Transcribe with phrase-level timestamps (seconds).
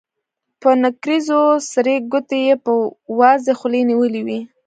[0.61, 1.41] په نکريزو
[1.71, 2.71] سرې ګوتې يې په
[3.19, 4.39] وازې خولې نيولې وې.